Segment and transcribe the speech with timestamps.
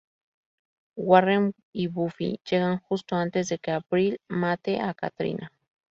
[0.97, 5.51] Warren y Buffy llegan justo antes de que April mate a Katrina.